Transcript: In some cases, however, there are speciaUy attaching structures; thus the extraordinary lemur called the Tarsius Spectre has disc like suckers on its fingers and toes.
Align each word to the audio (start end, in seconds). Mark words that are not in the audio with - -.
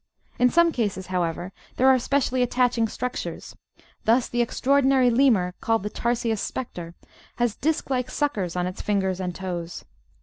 In 0.39 0.49
some 0.49 0.71
cases, 0.71 1.05
however, 1.13 1.51
there 1.75 1.87
are 1.87 1.97
speciaUy 1.97 2.41
attaching 2.41 2.87
structures; 2.87 3.55
thus 4.03 4.27
the 4.27 4.41
extraordinary 4.41 5.11
lemur 5.11 5.53
called 5.61 5.83
the 5.83 5.91
Tarsius 5.91 6.39
Spectre 6.41 6.95
has 7.35 7.53
disc 7.53 7.91
like 7.91 8.09
suckers 8.09 8.55
on 8.55 8.65
its 8.65 8.81
fingers 8.81 9.19
and 9.19 9.35
toes. 9.35 9.85